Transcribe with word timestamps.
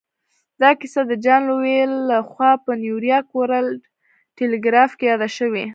دا 0.61 0.69
کیسه 0.79 1.01
د 1.07 1.13
جان 1.23 1.41
لویل 1.49 1.91
لهخوا 2.09 2.51
په 2.65 2.71
نیویارک 2.83 3.29
ورلډ 3.39 3.79
ټیليګراف 4.37 4.91
کې 4.99 5.05
یاده 5.11 5.29
شوې 5.37 5.65